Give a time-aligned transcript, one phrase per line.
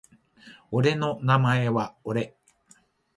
[0.71, 2.35] 俺の名前は俺